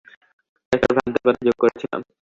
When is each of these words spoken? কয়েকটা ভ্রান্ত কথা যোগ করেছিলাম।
কয়েকটা 0.67 0.89
ভ্রান্ত 0.95 1.15
কথা 1.21 1.41
যোগ 1.45 1.55
করেছিলাম। 1.61 2.01